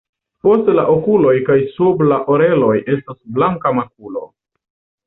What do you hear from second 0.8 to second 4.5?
okuloj kaj sub la oreloj estas blanka makulo.